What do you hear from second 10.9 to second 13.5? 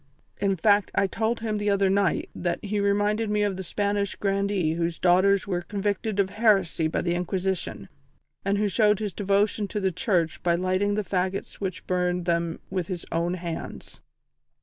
the faggots which burned them with his own